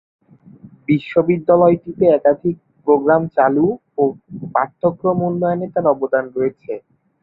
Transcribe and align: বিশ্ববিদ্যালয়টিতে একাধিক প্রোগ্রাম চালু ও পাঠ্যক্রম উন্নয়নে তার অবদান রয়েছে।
বিশ্ববিদ্যালয়টিতে 0.87 2.05
একাধিক 2.11 2.55
প্রোগ্রাম 2.87 3.21
চালু 3.37 3.65
ও 3.97 4.03
পাঠ্যক্রম 4.55 5.17
উন্নয়নে 5.29 5.67
তার 5.73 5.85
অবদান 5.93 6.25
রয়েছে। 6.35 6.71